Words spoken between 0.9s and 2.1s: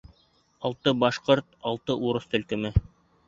башҡорт, алты